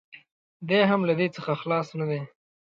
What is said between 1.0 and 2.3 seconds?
له دې څخه خلاص نه دی.